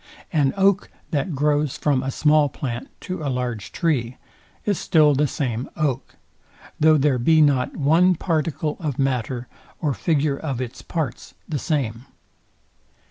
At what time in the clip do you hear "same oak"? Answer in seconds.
5.27-6.15